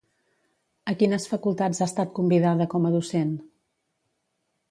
[0.91, 3.37] A quines facultats ha estat convidada com a docent?